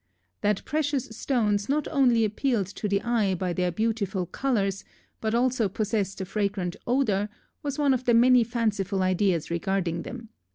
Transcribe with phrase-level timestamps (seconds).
[0.41, 4.83] That precious stones not only appealed to the eye by their beautiful colors,
[5.19, 7.29] but also possessed a fragrant odor,
[7.61, 10.29] was one of the many fanciful ideas regarding them.